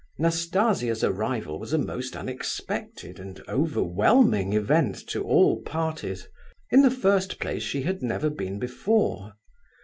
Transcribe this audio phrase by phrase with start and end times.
[0.17, 6.27] Nastasia's arrival was a most unexpected and overwhelming event to all parties.
[6.71, 9.33] In the first place, she had never been before.